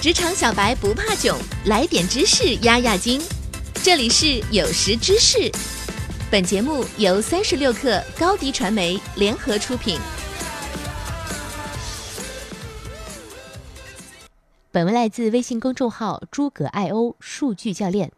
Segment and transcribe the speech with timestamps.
[0.00, 1.36] 职场小白不怕囧，
[1.66, 3.20] 来点知识压压惊。
[3.82, 5.50] 这里是有识知识，
[6.30, 9.98] 本节目由三十六克高低传媒联合出品。
[14.70, 18.12] 本文来自微信公众号“诸葛爱欧数据教练”。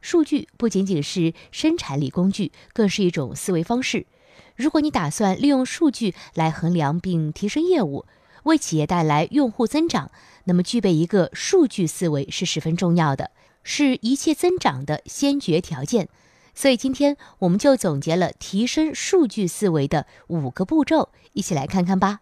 [0.00, 4.06] 数据不仅仅是生产力工具，更是一种思维方式。
[4.54, 8.06] 如果你打算利用数据来衡量并提升业务，
[8.46, 10.10] 为企业带来用户增长，
[10.44, 13.30] 那么具备一个数据思维是十分重要的，
[13.62, 16.08] 是一切增长的先决条件。
[16.54, 22.20] 所以今天我们就总结了提升数据思维的五个步骤，一起来看看吧。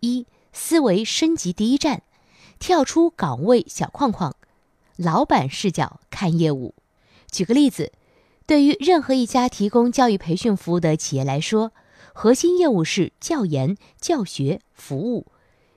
[0.00, 2.02] 一、思维升级第一站，
[2.58, 4.34] 跳出岗位小框框，
[4.96, 6.74] 老板视角看业务。
[7.30, 7.92] 举个例子，
[8.46, 11.72] 对于任何一家提供教育培训服务的企业来说，
[12.14, 15.26] 核心业务是教研、教学、服务，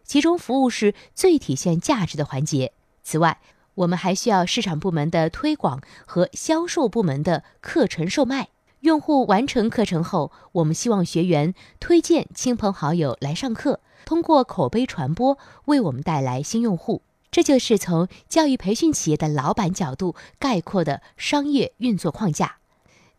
[0.09, 2.73] 其中服务是最体现价值的环节。
[3.03, 3.39] 此外，
[3.75, 8.47] 我们还需要市场部门的推广和销售部门的课程售卖。
[8.79, 17.03] 用户完成课程后，我们希望学员推荐亲朋好友来上课，通过口碑传播为我们带来新用户。
[17.29, 22.55] 这就是从教育培训企业的老板角度概括的商业运作框架。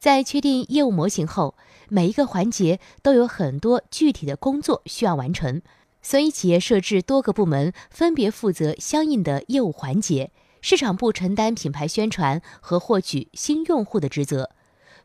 [0.01, 1.55] 在确定业务模型后，
[1.89, 5.63] 每一个环节都有很多具体的工作需要完成，
[6.03, 10.31] 所以企业设置多个部门，分别负责相应的业务环节。
[10.63, 14.51] 市场部承担品牌宣传和获取新用户的职责。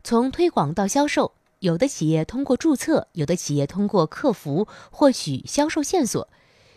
[0.04, 6.28] 从推广到销售，有的企业通过注册，有的企业通过客服获取销售线索。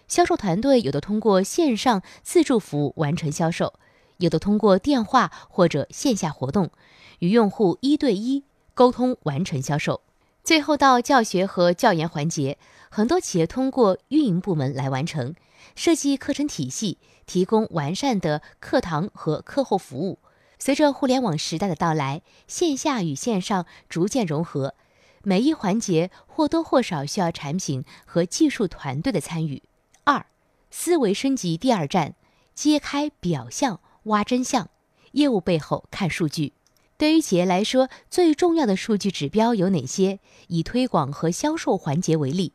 [0.07, 3.73] 销售团队有的通过线上自助服务完成销售，
[4.17, 6.71] 有的通过电话或者线下活动
[7.19, 10.01] 与用户一对一沟通完成销售。
[10.49, 12.57] 最后到教学和教研环节，
[12.89, 15.35] 很多企业通过运营部门来完成，
[15.75, 16.97] 设计课程体系，
[17.27, 20.17] 提供完善的课堂和课后服务。
[20.57, 24.73] 随着互联网时代的到来，线下与线上逐渐融合，
[25.21, 29.61] 每一环节或多或少需要产品和技术团队的参与。
[30.03, 30.25] 二，
[30.71, 32.15] 思维升级第二站，
[32.55, 34.67] 揭开表象，挖真相。
[35.11, 36.53] 业务背后看数据。
[36.99, 40.19] 对于企业来说，最重要的数据指标有哪些？
[40.49, 42.51] 以推广和销售环节为例，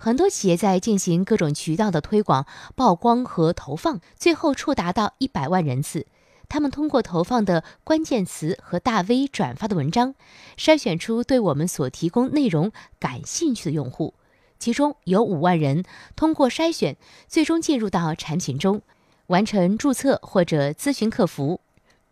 [0.00, 2.44] 很多企业在进行各种渠道的推广、
[2.74, 6.08] 曝光和投放，最后触达到一百万人次。
[6.48, 10.16] 他们通过投放的关键词和大 V 转发的文章，
[10.58, 14.14] 筛选出对我们所提供内容感兴趣的用户。
[14.58, 15.84] 其中有五万人
[16.16, 16.96] 通过筛选，
[17.28, 18.82] 最终进入到产品中，
[19.28, 21.60] 完成注册或者咨询客服。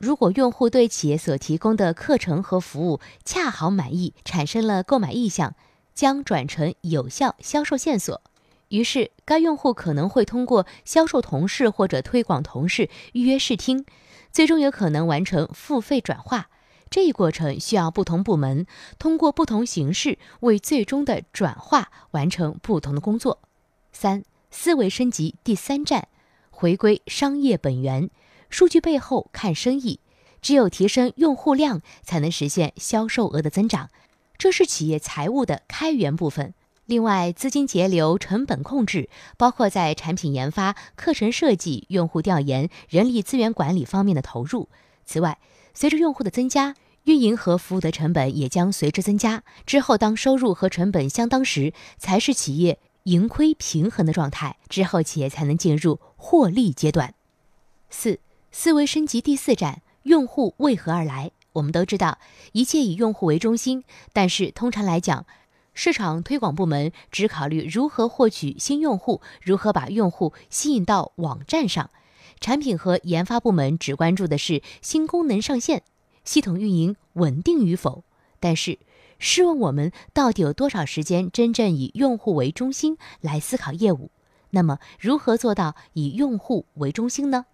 [0.03, 5.55] 如果用户对企业所提供的课程和服务恰好满意，产生了购买意向，
[5.95, 8.21] 将转成有效销售线索。
[8.67, 13.87] 于是，该用户可能会通过销售同事或者推广同事预约试听，
[14.33, 16.49] 最终有可能完成付费转化。
[16.91, 18.67] 这一过程需要不同部门
[18.99, 23.39] 通过不同形式为最终的转化完成不同的工作。
[23.93, 26.09] 三、思维升级第三站，
[26.51, 28.11] 回归商业本源，
[28.53, 29.99] 数据背后看生意。
[30.41, 33.91] 只有提升用户量，才能实现销售额的增长，
[34.37, 36.53] 这是企业财务的开源部分。
[36.87, 44.69] 另外，资金节流、成本控制，包括在产品研发、课程设计、用户调研、人力资源管理方面的投入。
[45.07, 45.39] 此外，
[45.75, 46.75] 随着用户的增加，
[47.05, 49.45] 运营和服务的成本也将随之增加。
[49.65, 54.57] 之后，当收入和成本相当时，才是企业盈亏平衡的状态。
[54.69, 57.15] 之后，企业才能进入获利阶段。
[57.89, 58.19] 四、
[58.55, 61.31] 思维升级第四站：用户为何而来？
[61.55, 62.19] 我们都知道，
[62.53, 63.83] 一切以用户为中心。
[64.13, 65.25] 但是，通常来讲，
[65.73, 71.87] 市场推广部门只考虑如何获取新用户，如何把用户吸引到网站上；
[72.41, 75.83] 产品和研发部门只关注的是新功能上线。
[76.23, 78.05] 系统运营稳定与否？
[78.39, 78.79] 但是，
[79.19, 84.11] 试问我们到底有多少时间真正以用户为中心来思考业务？
[84.51, 87.47] 那么，如何做到以用户为中心呢？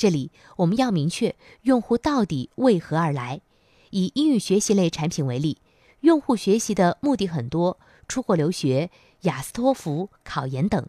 [0.00, 3.42] 这里我们要明确用户到底为何而来。
[3.90, 5.58] 以英语学习类产品为例，
[6.00, 8.90] 用户学习的目的很多，出国留学、
[9.22, 10.88] 雅思托福、考研等。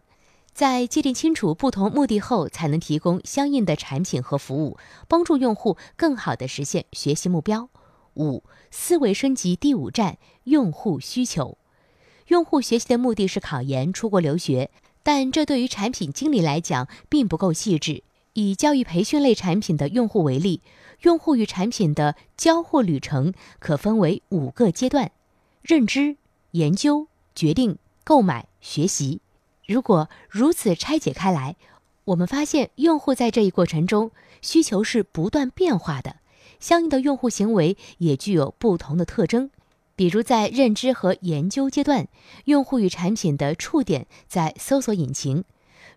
[0.54, 4.78] 在界定清楚不同目的后，才能提供相应的产品和服务，
[5.08, 7.68] 帮助用户更好地实现学习目标。
[8.14, 11.58] 五、思维升级第五站：用户需求。
[12.28, 14.70] 用户学习的目的是考研、出国留学，
[15.02, 18.04] 但这对于产品经理来讲并不够细致。
[18.34, 20.60] 以教育培训类产品的用户为例，
[21.02, 25.12] 用户与产品的交互旅程可分为五个阶段：
[25.62, 26.16] 认知、
[26.52, 29.20] 研究、决定、购买、学习。
[29.66, 31.56] 如果如此拆解开来，
[32.04, 36.16] 我们发现用户在这一过程中需求是不断变化的，
[36.58, 39.50] 相应的用户行为也具有不同的特征。
[39.94, 42.08] 比如在认知和研究阶段，
[42.46, 45.44] 用户与产品的触点在搜索引擎。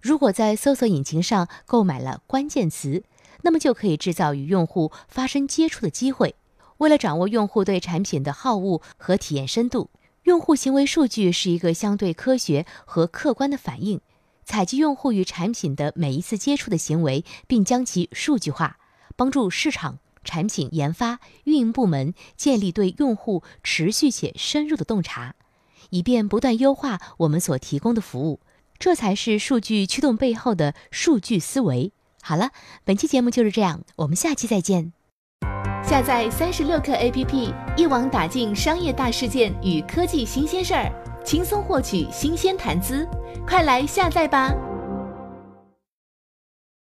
[0.06, 3.04] 如果在搜索引擎上购买了关键词，
[3.42, 6.36] 那么就可以制造与用户发生接触的机会。
[6.78, 9.90] 为了掌握用户对产品的好恶和体验深度，
[10.22, 14.00] 用户行为数据是一个相对科学和客观的反应。
[14.44, 18.78] 采集用户与产品的每一次接触的行为，并将其数据化，
[19.16, 25.34] 帮助市场、产品研发、运营部门建立对用户持续且深入的洞察，
[25.90, 28.40] 以便不断优化我们所提供的服务。
[28.77, 31.92] 这才是数据驱动背后的数据思维。
[32.22, 32.51] 好了，
[32.83, 34.94] 本期节目就是这样，我们下期再见。
[35.83, 40.92] 下载三十六课 APP，一网打尽商业大事件与科技新鲜事儿，
[41.24, 43.07] 轻松获取新鲜谈资。
[43.48, 44.51] 快来下载吧！